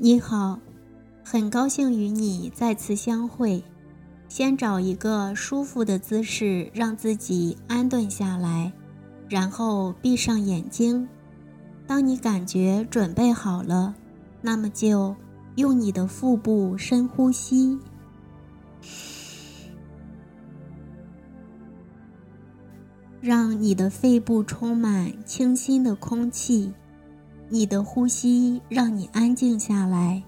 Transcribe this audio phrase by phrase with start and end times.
[0.00, 0.60] 你好，
[1.24, 3.64] 很高兴与你再次相会。
[4.28, 8.72] 先找一个舒服的姿势，让自己安顿下来，
[9.28, 11.08] 然后闭上眼睛。
[11.84, 13.92] 当你感觉准备好了，
[14.40, 15.16] 那么就
[15.56, 17.76] 用你的腹部深呼吸，
[23.20, 26.72] 让你的肺部充满清新的空气。
[27.50, 30.22] 你的呼吸让你安静下来，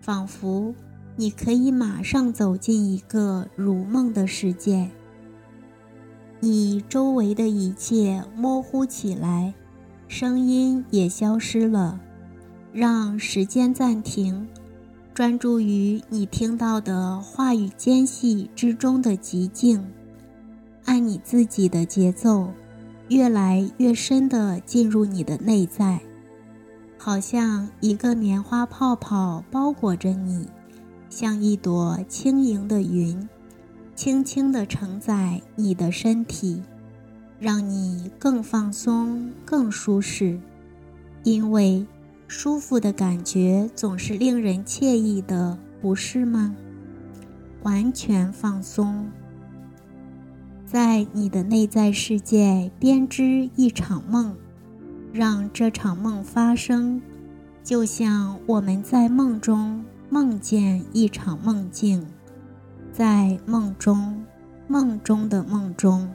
[0.00, 0.74] 仿佛。
[1.16, 4.90] 你可以马上走进一个如梦的世界。
[6.40, 9.54] 你周围的一切模糊起来，
[10.08, 12.00] 声音也消失了。
[12.72, 14.48] 让时间暂停，
[15.14, 19.86] 专注于你听到的话语间隙之中的寂静，
[20.86, 22.50] 按你自己的节奏，
[23.08, 26.00] 越来越深地进入你的内在，
[27.04, 30.48] 好像一个棉花泡泡包裹着你。
[31.10, 33.28] 像一朵轻盈的云，
[33.94, 36.62] 轻轻地承载你的身体，
[37.38, 40.40] 让你更放松、更舒适。
[41.24, 41.86] 因为
[42.26, 46.56] 舒服的感觉总是令人惬意的，不是吗？
[47.64, 49.10] 完全放松，
[50.64, 54.34] 在你的内在世界编织一场梦，
[55.14, 57.00] 让这场梦发生，
[57.62, 59.84] 就像我们在梦中。
[60.10, 62.06] 梦见一场梦境，
[62.92, 64.24] 在梦中，
[64.68, 66.08] 梦中的梦中，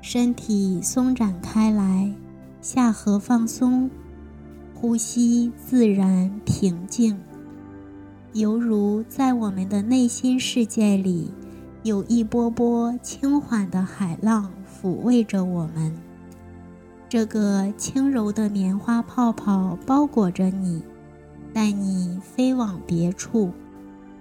[0.00, 2.12] 身体松展开来，
[2.60, 3.88] 下颌放松，
[4.74, 7.20] 呼吸自然平静，
[8.32, 11.30] 犹如在我们的内心世界里，
[11.84, 16.05] 有一波波轻缓的海浪抚慰着我们。
[17.16, 20.82] 这个轻柔的棉花泡泡包裹着你。
[21.50, 23.52] 带你飞往别处，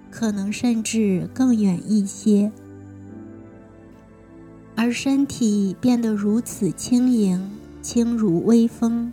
[0.10, 2.54] 可能甚至更远一些，
[4.78, 7.52] 而身体变得如此轻盈，
[7.82, 9.12] 轻如微风，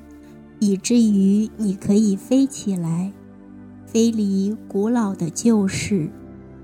[0.61, 3.11] 以至于你可以飞起来，
[3.85, 6.09] 飞离古老的旧事，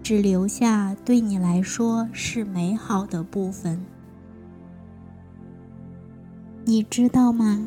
[0.04, 3.84] 只留下对你来说是美好的部分。
[6.68, 7.66] 你知道吗？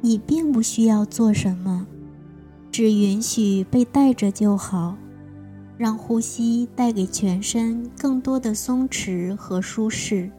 [0.00, 1.86] 你并不需要做什么。
[2.72, 4.96] 只允许被带着就好，
[5.76, 10.30] 让呼吸带给全身更多的松弛和舒适。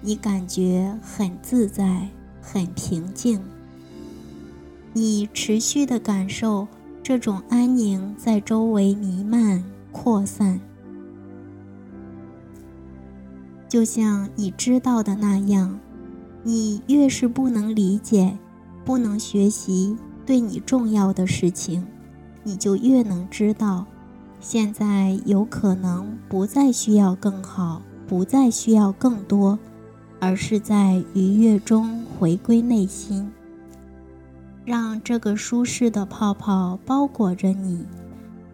[0.00, 2.08] 你感觉很自在，
[2.40, 3.38] 很平静。
[4.94, 6.66] 你持续的感受
[7.02, 10.58] 这种安宁在周围弥漫扩散，
[13.68, 15.78] 就像你知道的那样。
[16.42, 18.38] 你越是不能理解，
[18.84, 19.96] 不能学习。
[20.26, 21.84] 对你重要的事情，
[22.44, 23.86] 你就越能知道。
[24.38, 29.58] 现在有可能不再需要更好，不再需要更多，
[30.18, 33.30] 而是在愉悦中回归内心，
[34.64, 37.84] 让这个舒适的泡泡包裹着你，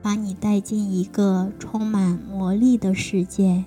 [0.02, 3.64] 把你带进一个充满魔力的世界，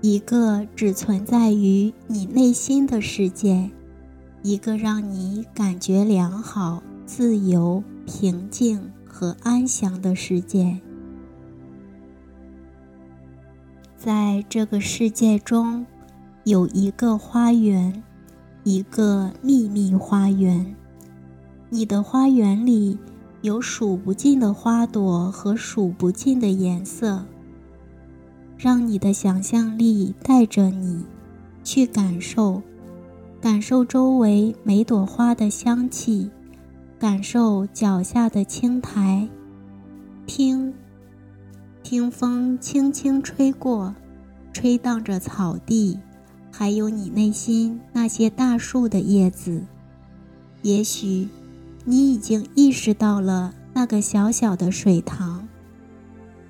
[0.00, 3.70] 一个只存在于你内心的世界。
[4.42, 10.78] 一个让你感觉良好、自由、平静和安详的世界。
[13.96, 15.84] 在这个世界中，
[16.44, 18.04] 有一个花园，
[18.62, 20.76] 一个秘密花园。
[21.68, 22.96] 你的花园里
[23.40, 27.24] 有数不尽的花朵和数不尽的颜色。
[28.56, 31.04] 让你的想象力带着你
[31.62, 32.62] 去感受。
[33.40, 36.30] 感受周围每朵花的香气，
[36.98, 39.28] 感受脚下的青苔，
[40.26, 40.72] 听，
[41.82, 43.94] 听风轻轻吹过，
[44.52, 45.98] 吹荡着草地，
[46.50, 49.62] 还有你内心那些大树的叶子。
[50.62, 51.28] 也许，
[51.84, 55.46] 你已经意识到了那个小小的水塘，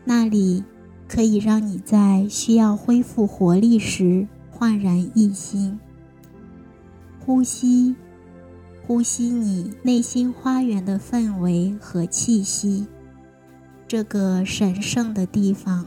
[0.04, 0.62] 那里
[1.08, 5.78] 可以让你在需要恢复活力时焕然一新。
[7.20, 7.94] 呼吸，
[8.86, 12.86] 呼吸你内心花园的氛围和气息。
[13.88, 15.86] 这个神圣的地方，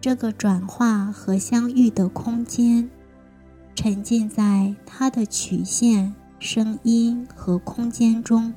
[0.00, 2.90] 这个转化和相遇的空间，
[3.74, 8.52] 沉浸在它的曲线、声音和空间中，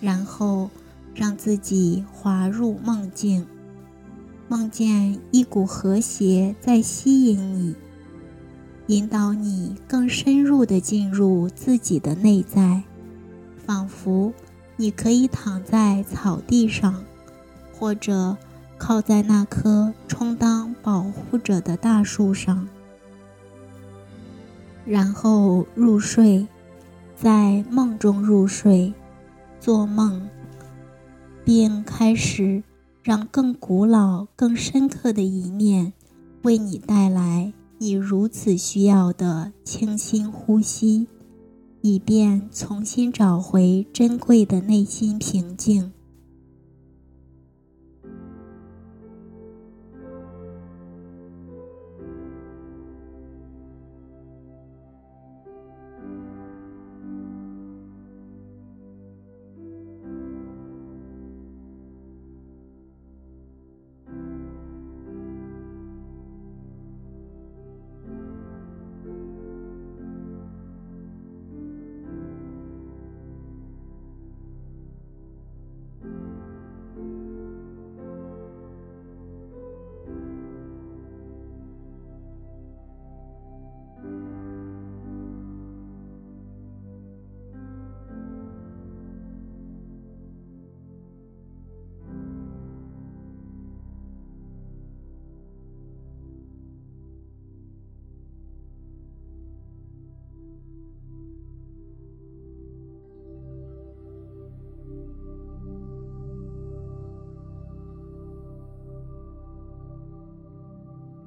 [0.00, 0.68] 然后
[1.14, 3.46] 让自己滑入梦境，
[4.48, 7.74] 梦见一股和谐在吸引你。
[8.86, 12.84] 引导你更深入的进入自己的内在，
[13.66, 14.32] 仿佛
[14.76, 17.02] 你可以躺在草地上，
[17.76, 18.36] 或者
[18.78, 22.68] 靠在那棵充当保护者的大树上，
[24.84, 26.46] 然后入睡，
[27.16, 28.94] 在梦中入睡，
[29.58, 30.28] 做梦，
[31.44, 32.62] 并开始
[33.06, 35.92] 让更古老、更深刻的一面
[36.42, 41.06] 为你带来你如此需要的清新呼吸。
[41.82, 45.92] 以便重新找回珍贵的内心平静。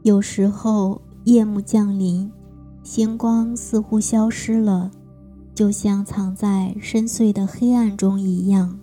[0.09, 2.31] 有时候夜幕降临，
[2.81, 4.89] 星光似乎消失了，
[5.53, 8.79] 就像藏在深邃的黑暗中一样。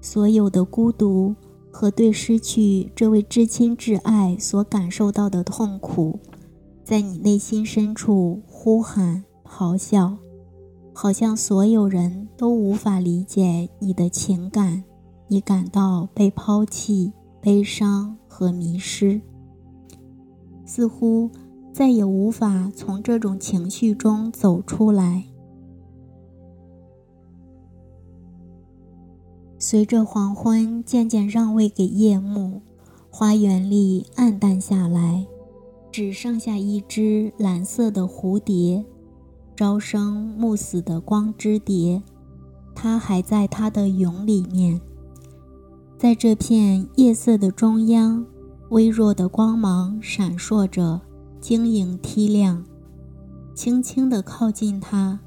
[0.00, 1.32] 所有的孤独
[1.70, 6.18] 和对失去这位至亲至爱所感受到的痛苦，
[6.82, 10.16] 在你内心深处呼喊、咆哮，
[10.92, 14.82] 好像所有人都无法理解你的情感，
[15.28, 19.20] 你感到被抛弃、悲伤和迷失。
[20.68, 21.30] 似乎
[21.72, 25.24] 再也无法从这种情绪中走出来。
[29.58, 32.60] 随着黄昏渐渐让位给夜幕，
[33.08, 35.26] 花园里暗淡下来，
[35.90, 38.84] 只剩下一只蓝色的蝴蝶，
[39.56, 42.02] 朝生暮死的光之蝶。
[42.74, 44.78] 它还在它的蛹里面，
[45.96, 48.26] 在这片夜色的中央。
[48.70, 51.00] 微弱的光芒闪烁着，
[51.40, 52.62] 晶莹剔亮。
[53.54, 55.18] 轻轻地靠近它，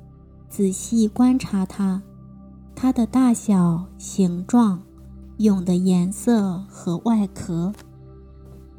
[0.48, 2.04] 仔细观察它，
[2.76, 4.84] 它的大小、形状、
[5.38, 7.74] 蛹的颜色和外壳。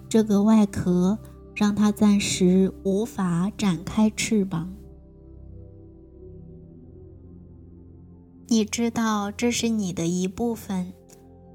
[0.09, 1.19] 这个外壳
[1.57, 4.73] 让它暂时无法展开翅膀。
[8.47, 10.93] 你知道这是你的一部分，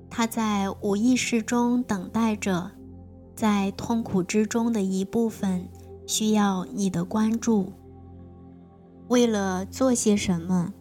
[0.09, 2.71] 它在无意识中等待着。
[3.37, 5.69] 在痛苦之中的一部分
[6.07, 7.71] 需要你的关注。
[9.09, 10.73] 为了做些什么，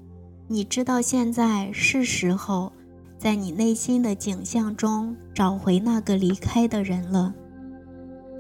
[0.49, 2.73] 你知道现在是时候，
[3.19, 7.35] 在你内心的景象中找回那个离开的人了，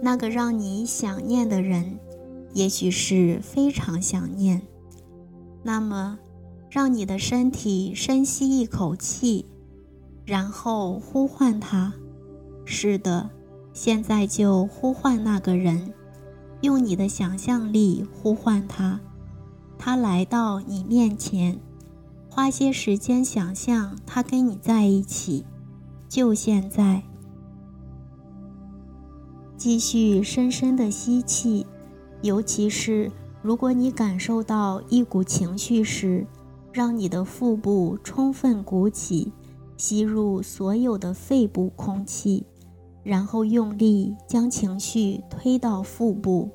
[0.02, 1.98] 那个让你想念的人，
[2.54, 4.62] 也许是非常想念。
[5.62, 6.18] 那么，
[6.70, 9.44] 让你的身体深吸一口气，
[10.24, 11.92] 然后呼唤他。
[12.64, 13.28] 是的。
[13.76, 15.92] 现在就呼唤那个人，
[16.62, 18.98] 用你的想象力呼唤他，
[19.76, 21.60] 他来到你面前，
[22.30, 25.44] 花些时间想象他跟你在一起，
[26.08, 27.02] 就现在。
[29.58, 31.66] 继续深深的吸气，
[32.22, 36.26] 尤其是如果你感受到一股情绪时，
[36.72, 39.34] 让你的腹部充分鼓起，
[39.76, 42.46] 吸入所有的肺部空气。
[43.06, 46.50] 然后用力将情绪推到腹部，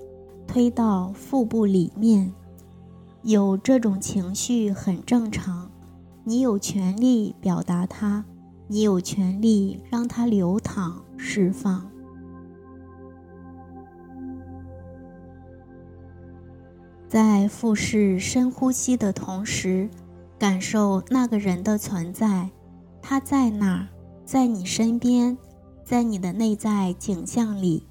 [0.45, 2.29] 推到腹部里面。
[3.21, 5.71] 有这种情绪很正常，
[6.25, 8.25] 你有权利表达它，
[8.67, 11.89] 你有权利让它流淌、释放。
[17.07, 19.89] 在腹式深呼吸的同时，
[20.37, 22.49] 感受那个人的存在，
[23.01, 23.87] 他在哪儿？
[24.25, 25.37] 在你身边。
[25.91, 27.83] 在你的内在景象里，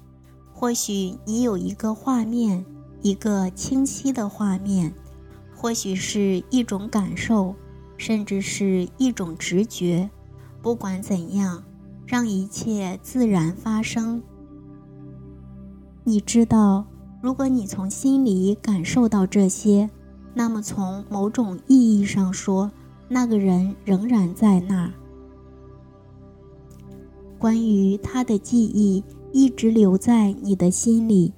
[0.51, 2.65] 或许你有一个画面，
[3.03, 4.91] 一个清晰的画面，
[5.55, 7.53] 或许是一种感受，
[7.97, 10.09] 甚至是一种直觉。
[10.63, 11.63] 不管怎样，
[12.07, 14.23] 让一切自然发生。
[16.03, 16.83] 你知道，
[17.21, 19.87] 如果你从心里感受到这些，
[20.33, 22.71] 那么从某种意义上说，
[23.07, 24.91] 那个人仍然在那儿。
[27.41, 31.33] 关于他的记忆一直留在你的心里，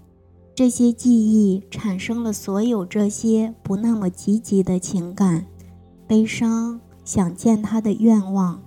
[0.53, 5.47] 这些记忆产生了所有这些不那么积极的情感，
[6.05, 8.61] 悲伤，想见他的愿望。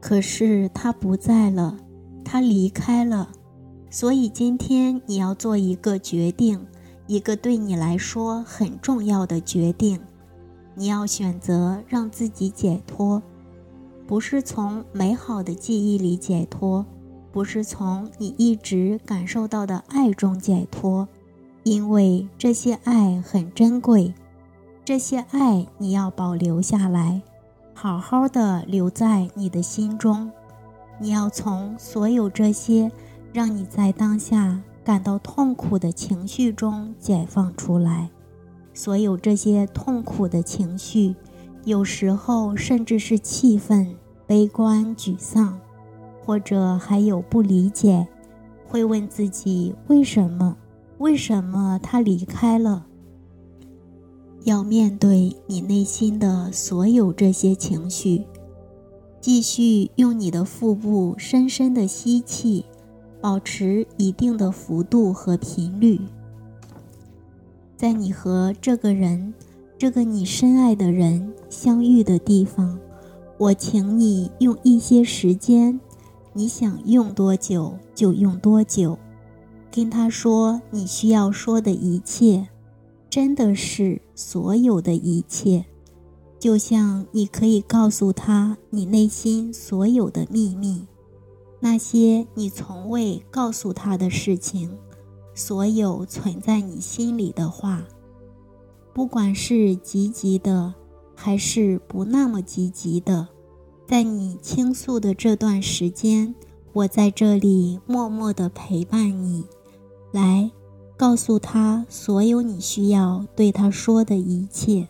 [0.00, 1.78] 可是他不在了，
[2.22, 3.30] 他离开了，
[3.88, 6.66] 所以今天你要做一个决定，
[7.06, 9.98] 一个对你来说很重要的决定，
[10.74, 13.22] 你要选择让自己解脱。
[14.08, 16.86] 不是从美好的记忆里解脱，
[17.30, 21.06] 不是从你一直感受到的爱中解脱，
[21.62, 24.14] 因为这些爱很珍贵，
[24.82, 27.20] 这些爱你要保留下来，
[27.74, 30.32] 好好的留在你的心中。
[30.98, 32.90] 你要从所有这些
[33.34, 38.08] 让你在当下感到痛苦的情绪中解放出来，
[38.72, 41.14] 所有这些痛苦的情绪。
[41.68, 43.94] 有时候甚至是气愤、
[44.26, 45.60] 悲观、沮丧，
[46.24, 48.08] 或者还有不理解，
[48.66, 50.56] 会问自己为什么？
[50.96, 52.86] 为什么他离开了？
[54.44, 58.24] 要面对你内心的所有这些情绪，
[59.20, 62.64] 继续用你的腹部深深的吸气，
[63.20, 66.00] 保持一定的幅度和频率，
[67.76, 69.34] 在你和这个人。
[69.78, 72.76] 这个你深爱的人相遇的地方，
[73.38, 75.78] 我请你用一些时间，
[76.32, 78.98] 你想用多久就用多久，
[79.70, 82.48] 跟他说你需要说的一切，
[83.08, 85.64] 真的是所有的一切，
[86.40, 90.88] 就像你可以告诉他你内心所有的秘密，
[91.60, 94.76] 那些你从未告诉他的事情，
[95.36, 97.84] 所有存在你心里的话。
[98.98, 100.74] 不管是积极的，
[101.14, 103.28] 还是不那么积极的，
[103.86, 106.34] 在你倾诉的这段时间，
[106.72, 109.44] 我在这里默默的陪伴你，
[110.10, 110.50] 来
[110.96, 114.88] 告诉他所有你需要对他说的一切。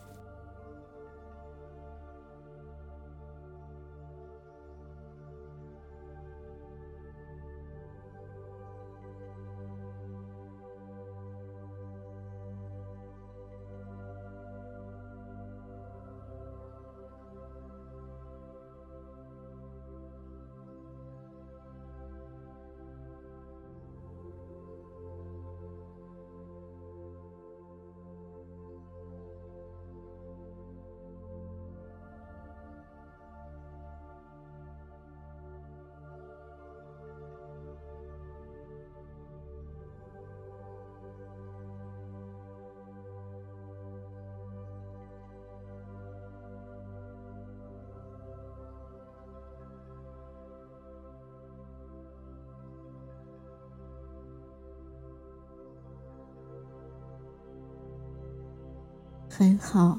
[59.39, 59.97] 很好，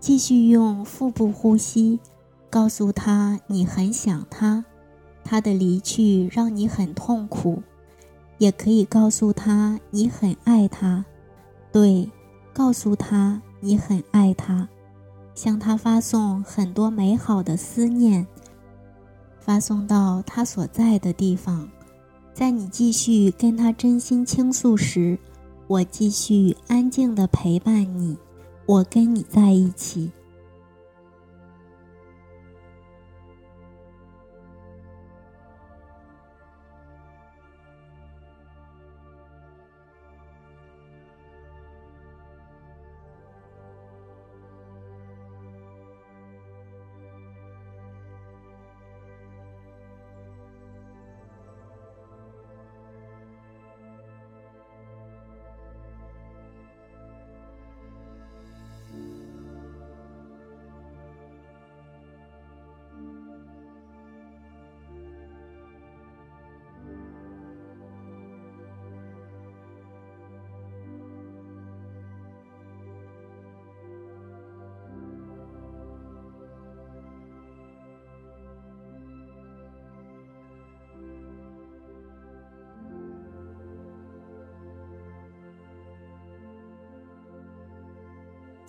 [0.00, 2.00] 继续用腹部呼吸，
[2.48, 4.64] 告诉他你很想他，
[5.22, 7.62] 他的离去让你很痛苦，
[8.38, 11.04] 也可以告诉他你很爱他。
[11.70, 12.08] 对，
[12.54, 14.66] 告诉他你很爱他，
[15.34, 18.26] 向他发送很多美好的思念，
[19.38, 21.68] 发送到他所在的地方。
[22.32, 25.18] 在你继续跟他真心倾诉时，
[25.66, 28.16] 我继续安静的陪伴你。
[28.72, 30.10] 我跟你在一起。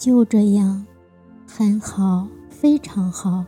[0.04, 0.86] 就这样，
[1.48, 3.46] 很好，非常好。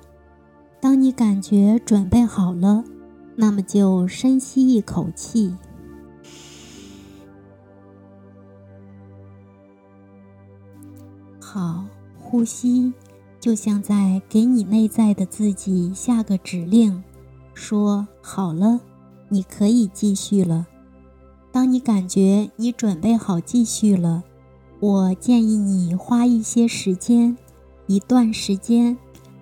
[0.80, 2.82] 当你感觉准备好了，
[3.36, 5.54] 那么就深吸一口气，
[11.42, 11.84] 好，
[12.18, 12.46] 呼。
[12.46, 12.94] 吸，
[13.42, 17.04] 就像在给你内在的自己下个指令，
[17.54, 18.80] 说：“好了，
[19.28, 20.66] 你可以继续了。”
[21.52, 24.24] 当你感觉你准备好继续了，
[24.82, 27.36] 我建议你花一些时间，
[27.88, 28.98] 一段时间，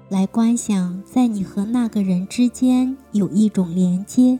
[0.07, 4.39] 来观想，在你和那个人之间有一种连接，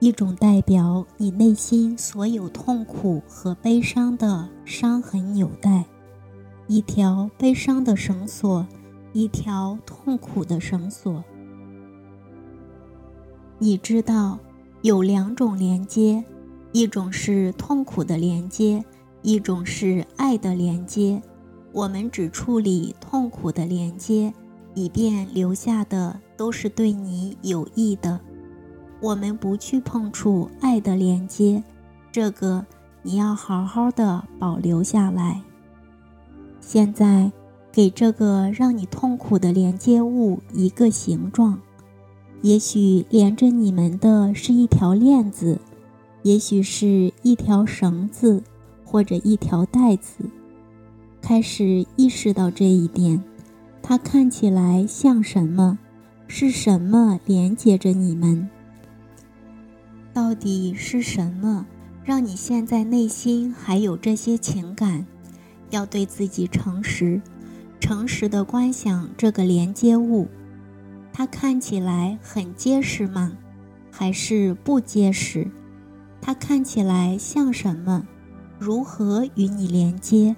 [0.00, 5.84] 一种代表你内心所有痛苦和悲伤的伤痕纽带，
[6.66, 8.66] 一条悲伤的绳索，
[9.12, 11.22] 一条痛苦的绳索。
[13.58, 14.38] 你知道，
[14.80, 16.24] 有两种连接。
[16.74, 18.82] 一种是痛苦的连接，
[19.22, 21.22] 一种是爱的连接。
[21.72, 24.34] 我们只处理痛苦的连接，
[24.74, 28.20] 以便留下的都是对你有益的。
[29.00, 31.64] 我们不去碰触爱的连接，
[32.12, 32.66] 这个
[33.02, 35.42] 你要好好的保留下来。
[36.60, 37.32] 现在，
[37.72, 41.58] 给这个让你痛苦的连接物一个形状，
[42.42, 45.58] 也许连着你们的是一条链子。
[46.22, 48.44] 也许是一条绳子，
[48.92, 50.28] 或者一条带子。
[51.22, 53.24] 开始意识到这一点，
[53.82, 55.78] 它看起来像什么？
[56.28, 58.50] 是什么连接着你们？
[60.12, 61.66] 到底是什么
[62.04, 65.06] 让你现在内心还有这些情感？
[65.70, 67.22] 要对自己诚实，
[67.80, 70.28] 诚实的观想这个连接物。
[71.14, 73.32] 它看起来很结实吗？
[73.90, 75.50] 还是不结实？
[76.20, 78.06] 它看起来像什么？
[78.62, 80.36] 如何与你连接？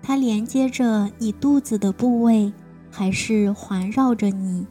[0.00, 2.50] 它连接着你肚子的部位，
[2.90, 4.66] 还是环绕着你，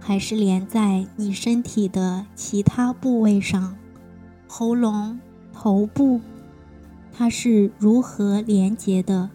[0.00, 3.76] 还是连在你身体的其他部位上？
[4.48, 5.20] 喉咙、
[5.52, 6.22] 头部，
[7.12, 9.28] 它是如何连接的？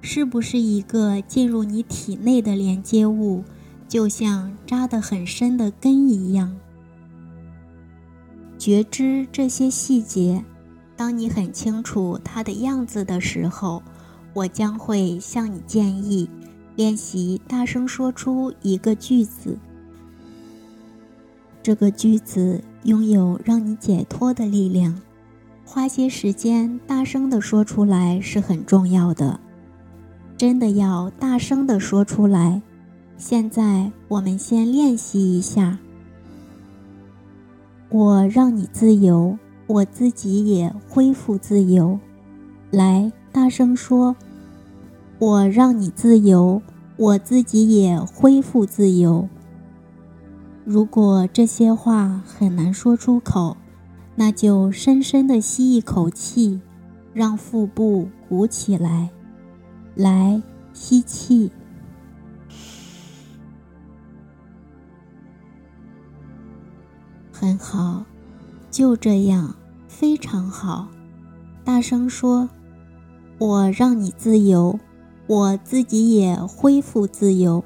[0.00, 3.42] 是不是一个进入你体内的连接物，
[3.88, 6.56] 就像扎得很深的根一样？
[8.56, 10.44] 觉知这些细节。
[10.96, 13.82] 当你很清楚它的样子的时候，
[14.32, 16.28] 我将会向你建议
[16.76, 19.58] 练习大声说出一个句子。
[21.62, 25.00] 这个句子拥有让你解脱的力量。
[25.64, 29.40] 花些时间大声地说出来是很重要的，
[30.36, 32.60] 真的要大声地说出来。
[33.16, 35.78] 现在我们先练习一下。
[37.88, 41.98] 我让你自由，我自己也恢复自由。
[42.70, 44.14] 来，大声说
[45.18, 46.60] ：“我让你自由，
[46.96, 49.28] 我自己也恢复自由。”
[50.64, 53.56] 如果这些话很难说出口，
[54.16, 56.60] 那就深深的吸一口气，
[57.12, 59.10] 让腹部鼓起来。
[59.94, 61.50] 来，吸气。
[67.32, 68.04] 很好，
[68.74, 69.54] 就这样，
[69.86, 70.88] 非常好。
[71.62, 72.48] 大声说
[73.38, 74.80] ：“我让你自由，
[75.28, 77.62] 我自己也恢复自由。”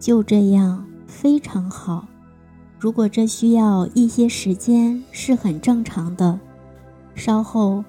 [0.00, 2.08] 就这样，非常好。
[2.76, 6.40] 如果这需要一些时间，是很正常的。
[7.14, 7.84] 稍后，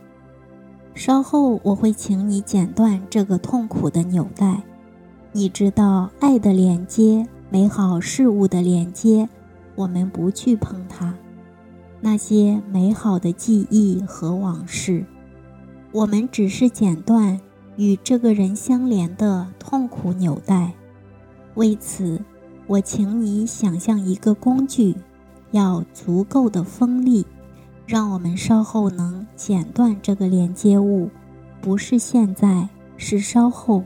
[0.93, 4.62] 稍后我会请你剪断这个痛苦的纽带。
[5.32, 9.27] 你知道，爱的连接，美好事物的连接。
[9.73, 11.15] 我们不去碰它，
[12.03, 15.05] 那些美好的记忆和往事，
[15.91, 17.39] 我们只是剪断
[17.77, 20.73] 与这个人相连的痛苦纽带。
[21.53, 22.19] 为此，
[22.65, 24.95] 我请你想象一个工具，
[25.51, 27.23] 要足够的锋利，
[27.85, 31.09] 让我们稍后能剪断这个连接物。
[31.61, 33.83] 不是现在，是稍后。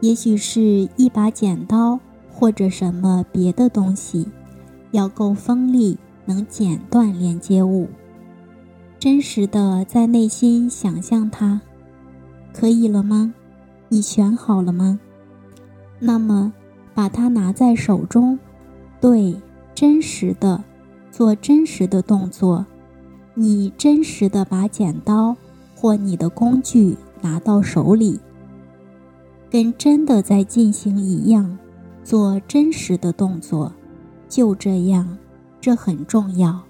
[0.00, 1.98] 也许是一把剪刀，
[2.30, 4.28] 或者什么别的东西。
[4.90, 7.88] 要够锋利，能剪断连接物。
[8.98, 11.60] 真实的在内心想象它，
[12.52, 13.34] 可以了吗？
[13.88, 15.00] 你选好了吗？
[15.98, 16.52] 那么，
[16.94, 18.38] 把它拿在手中，
[19.00, 19.34] 对，
[19.74, 20.62] 真实的，
[21.10, 22.64] 做真实的动作。
[23.34, 25.36] 你真实的把剪刀
[25.74, 28.20] 或你的工具拿到手里，
[29.50, 31.58] 跟真的在进行一样，
[32.04, 33.72] 做真实的动作。
[34.28, 35.18] 就这样，
[35.62, 36.60] 这很重要。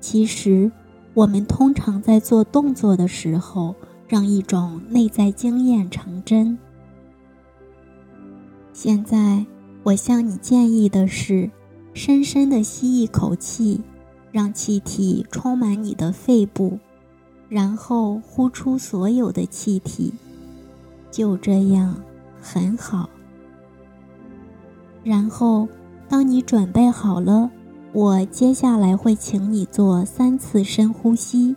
[0.00, 0.72] 其实，
[1.12, 3.74] 我们通常在做动作的时候，
[4.08, 6.58] 让一种内在经验成真。
[8.72, 9.44] 现在，
[9.82, 11.50] 我向你建议的是，
[11.92, 13.82] 深深的吸一口气，
[14.32, 16.78] 让气体充满你的肺部，
[17.50, 20.14] 然后呼出所有的气体。
[21.10, 22.02] 就这样，
[22.40, 23.10] 很好。
[25.04, 25.68] 然后，
[26.08, 27.50] 当你准备好了，
[27.92, 31.56] 我接下来会请你做三次深呼吸。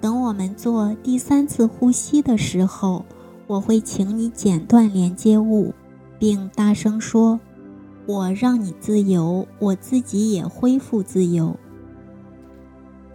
[0.00, 3.04] 等我们做第三次呼吸的时候，
[3.46, 5.72] 我会请你剪断连接物，
[6.18, 7.38] 并大声说
[8.06, 11.56] ：“我让你自由，我自己也恢复自由。”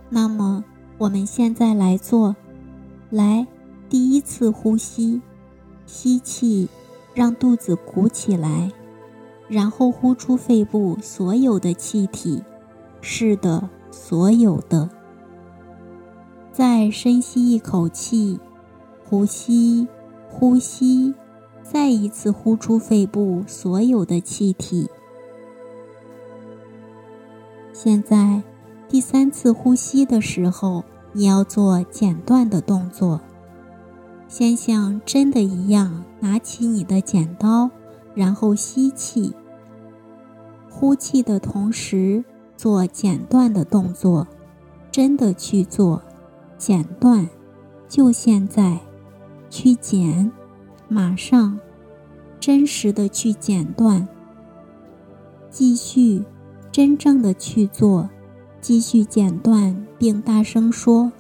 [0.08, 0.64] 那么，
[0.98, 2.36] 我们现在来做，
[3.10, 3.46] 来
[3.90, 5.22] 第一次呼吸，
[5.86, 6.70] 吸气，
[7.14, 8.72] 让肚子鼓起来。
[9.48, 12.44] 然后呼出肺部所有的气体，
[13.02, 14.90] 是的，所有的。
[16.52, 18.40] 再深吸一口气，
[19.04, 19.88] 呼吸，
[20.30, 21.14] 呼吸，
[21.62, 24.90] 再一次呼出肺部所有的气体。
[27.74, 28.42] 现在
[28.88, 33.20] 第三次呼吸的时候，你要做剪断的动作，
[34.28, 37.70] 先像真的一样拿起你的剪刀。
[38.16, 39.34] 然后吸气，
[40.70, 42.24] 呼气的同时
[42.56, 44.26] 做剪断的动作，
[44.90, 46.02] 真的去做
[46.58, 47.30] 剪断，
[47.90, 48.80] 就现在
[49.50, 50.32] 去剪，
[50.88, 51.60] 马上
[52.40, 54.08] 真实的去剪断，
[55.50, 56.24] 继续
[56.72, 58.10] 真正的去做，
[58.62, 61.12] 继续剪断，并大声说：“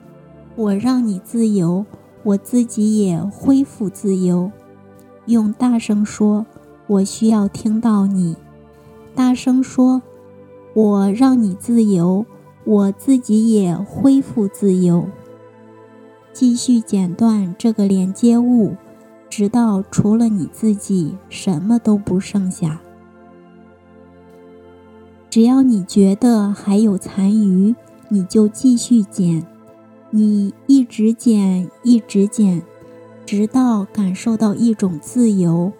[0.55, 1.85] 我让你自由，
[2.23, 4.49] 我自己也恢复自由。”
[5.27, 6.45] 用大声说。
[6.87, 8.35] 我需要听到你
[9.15, 10.01] 大声说
[10.75, 12.25] ：“我让你自由，
[12.63, 15.07] 我自己也恢复自由。”
[16.31, 18.75] 继续剪断这个连接物，
[19.29, 22.81] 直到除了你自己什么都不剩下。
[25.29, 27.73] 只要你觉得还有残余，
[28.09, 29.45] 你就继续剪，
[30.11, 32.61] 你一直剪，一直剪，
[33.25, 35.71] 直到感受到一种自由。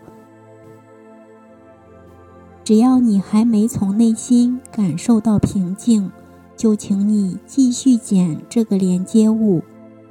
[2.65, 6.11] 只要你还没从内心感受到平静，
[6.57, 9.61] 就请你继续剪这个连接物，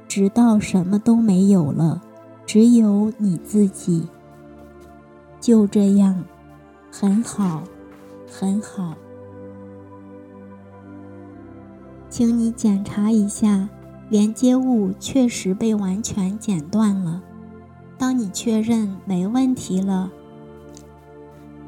[0.07, 2.01] 直到什么都没有了，
[2.45, 4.07] 只有你自己。
[5.41, 6.23] 就这样，
[6.89, 7.65] 很好，
[8.31, 8.93] 很好。
[12.09, 13.67] 请你检查一下，
[14.07, 17.21] 连接物确实被完全剪断了。
[17.97, 20.09] 当你确认没问题了。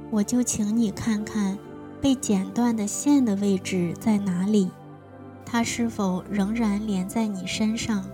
[0.09, 1.57] 我就请你看看，
[2.01, 4.69] 被剪断的线的位置在哪里？
[5.45, 8.05] 它是否仍然连在你身上？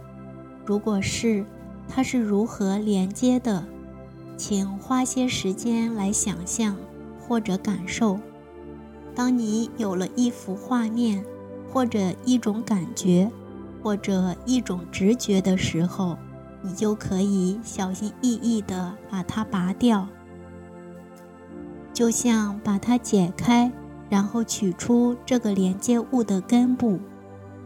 [0.66, 1.46] 如果是，
[1.88, 3.64] 它是如何连接的？
[4.36, 6.76] 请花些时间来想象
[7.20, 8.20] 或者感受。
[9.14, 11.24] 当你有了一幅画面，
[11.72, 13.30] 或者一种感觉，
[13.84, 16.18] 或者一种直觉的时候，
[16.64, 20.08] 你就可以小心翼翼地把它拔掉。
[21.94, 23.72] 就像把它解开，
[24.10, 27.00] 然后取出这个连接物的根部，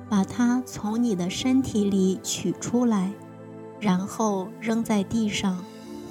[0.09, 3.13] 把它从你的身体里取出来，
[3.79, 5.57] 然后扔在地上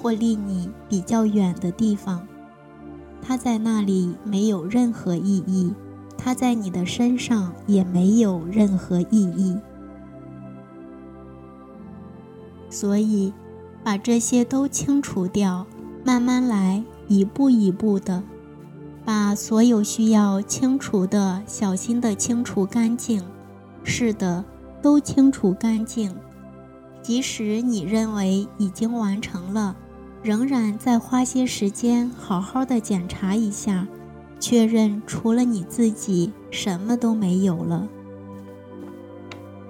[0.01, 2.27] 或离你比较远的地方。
[3.21, 5.73] 它在那里没有任何意义，
[6.17, 9.57] 它在你的身上也没有任何意义。
[12.69, 13.33] 所以，
[13.83, 15.65] 把这些都清除掉，
[16.03, 16.83] 慢慢来。
[17.07, 18.23] 一步一步的，
[19.05, 23.23] 把所有需要清除的小心的清除干净。
[23.83, 24.43] 是的，
[24.81, 26.13] 都清除干净。
[27.01, 29.75] 即使你认为已经完成了，
[30.21, 33.87] 仍然再花些时间好好的检查一下，
[34.41, 37.87] 确认除了你自己什么都没有了。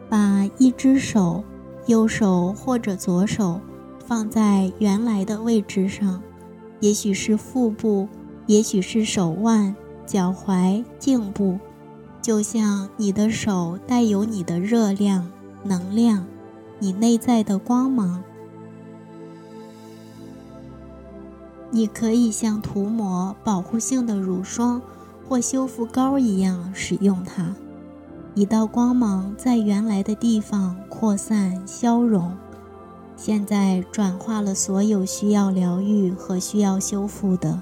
[0.09, 1.43] 把一只手，
[1.85, 3.61] 右手或者左手，
[4.03, 6.23] 放在原来的位置上。
[6.79, 8.07] 也许是腹部，
[8.45, 11.59] 也许是手腕、脚踝、颈部，
[12.21, 15.31] 就像你的手带有你的热量、
[15.63, 16.25] 能量，
[16.79, 18.23] 你内在的光芒。
[21.71, 24.81] 你可以像涂抹保护性的乳霜
[25.27, 27.55] 或修复膏一样使用它，
[28.35, 32.31] 一道光芒在原来的地方扩散、消融。
[33.27, 37.61] 现在转化了所有需要疗愈和需要修复的，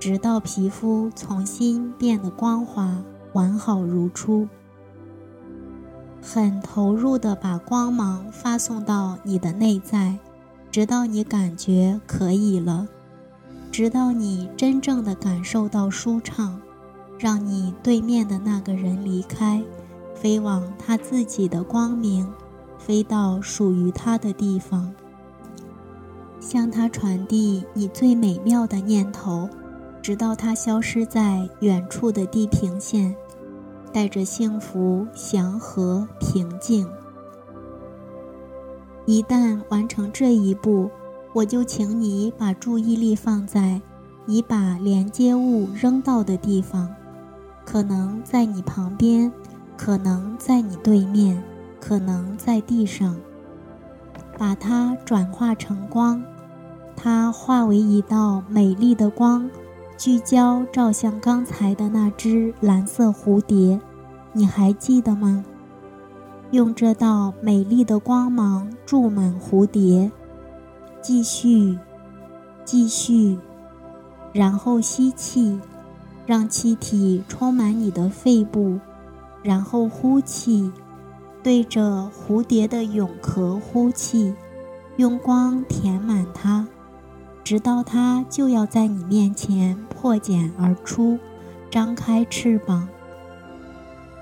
[0.00, 2.96] 直到皮肤重新变得光滑、
[3.34, 4.48] 完好如初。
[6.22, 10.18] 很投入的把光芒发送到你的内在，
[10.70, 12.88] 直到你感觉可以了，
[13.70, 16.58] 直到你真正的感受到舒畅，
[17.18, 19.62] 让你对面的那个人离开，
[20.14, 22.26] 飞往他自己的光明。
[22.86, 24.92] 飞到属于他的地方。
[26.38, 29.48] 向它传递你最美妙的念头，
[30.02, 33.16] 直到它消失在远处的地平线，
[33.90, 36.86] 带着幸福、祥和、平静。
[39.06, 40.90] 一旦完成这一步，
[41.32, 43.80] 我就请你把注意力放在
[44.26, 46.94] 你把连接物扔到的地方，
[47.64, 49.32] 可能在你旁边，
[49.78, 51.42] 可能在你对面，
[51.86, 53.14] 可能在地上。
[54.38, 56.24] 把它转化成光，
[56.96, 59.50] 它化为一道美丽的光，
[59.98, 63.78] 聚焦照向刚才的那只蓝色蝴蝶，
[64.32, 65.44] 你还记得吗？
[66.52, 70.10] 用这道美丽的光芒注满蝴蝶，
[71.02, 71.78] 继续，
[72.64, 73.38] 继续，
[74.32, 75.60] 然后吸气，
[76.26, 78.80] 让气体充满你的肺部，
[79.42, 80.72] 然后呼气。
[81.44, 84.34] 对着蝴蝶的蛹壳呼气，
[84.96, 86.66] 用光填满它，
[87.44, 91.18] 直到它就要在你面前破茧而出，
[91.70, 92.88] 张开翅膀。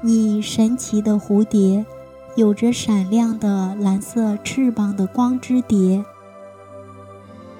[0.00, 1.86] 你神奇的蝴蝶，
[2.34, 6.04] 有着闪亮的蓝色翅膀的光之蝶。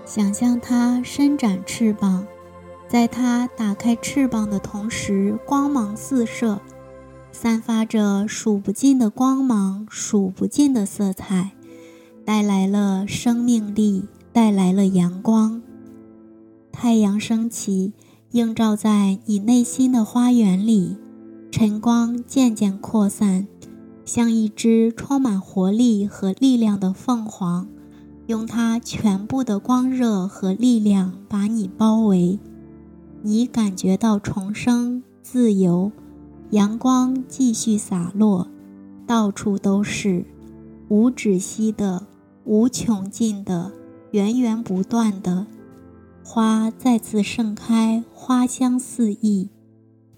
[0.05, 2.27] 想象它伸展翅膀，
[2.89, 6.59] 在它打开翅膀的同时，光芒四射。
[7.33, 11.53] 散发着数不尽的光芒，数不尽的色彩，
[12.25, 15.61] 带来了生命力，带来了阳光。
[16.71, 17.95] 太阳升起，
[18.33, 20.97] 映照在你内心的花园里，
[21.51, 23.49] 晨光渐渐扩散，
[24.05, 27.67] 像一只充满活力和力量的凤凰，
[28.27, 32.39] 用它全部的光热和力量把你包围。
[33.23, 35.91] 你感觉到重生，自由。
[36.53, 38.47] 阳光继续洒落，
[39.07, 40.27] 到处都是，
[40.91, 42.07] 无止息的、
[42.45, 43.73] 无穷尽的、
[44.11, 45.47] 源源不断的
[46.23, 49.49] 花再次盛开，花香四溢。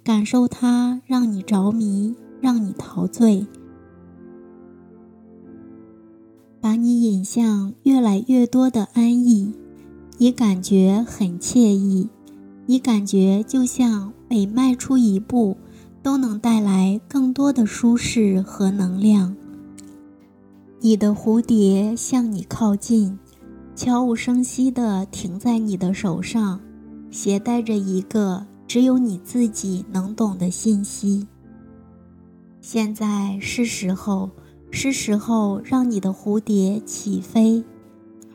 [0.03, 3.47] 感受它，让你着迷，让你陶醉，
[6.61, 9.55] 把你引向越来越多的安逸。
[10.19, 12.09] 你感觉很惬意，
[12.67, 15.57] 你感觉就像每迈出一步。
[16.05, 19.35] 都能带来更多的舒适和能量。
[20.81, 23.19] 你的蝴蝶向你靠近，
[23.75, 26.61] 悄无声息地停在你的手上，
[27.11, 31.27] 携带着一个只有你自己能懂的信息。
[32.61, 34.31] 现在是时候，
[34.71, 37.65] 是时候让你的蝴蝶起飞，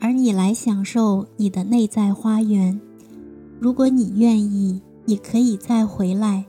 [0.00, 2.80] 而你来享受你的内在花园。
[3.60, 6.46] 如果你愿意，你可以再回来。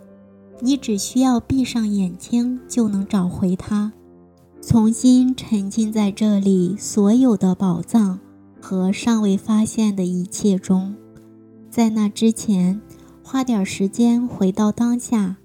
[0.64, 3.92] 你只需要闭上眼睛，就能找回它，
[4.62, 8.20] 重新沉浸在这里所有的宝藏
[8.62, 10.96] 和尚未发现的一切中。
[11.72, 12.80] 在那之前，
[13.24, 15.38] 花点时间回到当下，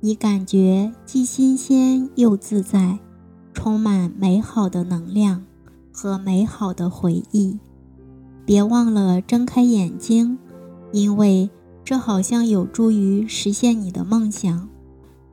[0.00, 2.98] 你感觉既新鲜又自在，
[3.52, 5.44] 充满美好的能量
[5.92, 7.58] 和美好的回忆。
[8.46, 10.38] 别忘了睁开眼睛，
[10.92, 11.50] 因为。
[11.86, 14.68] 这好像有助于实现你的梦想，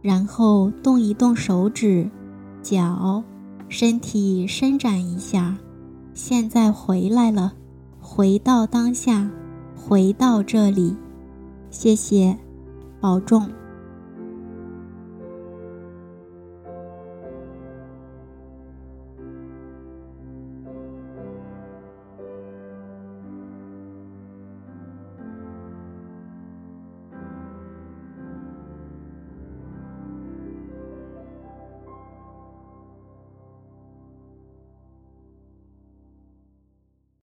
[0.03, 2.07] 然后动一动手指、
[2.61, 3.23] 脚，
[3.69, 5.57] 身体伸展一下。
[6.13, 7.53] 现在回来了，
[7.99, 9.27] 回到当下，
[9.75, 10.95] 回到这里。
[11.71, 12.37] 谢谢，
[13.01, 13.49] 保重。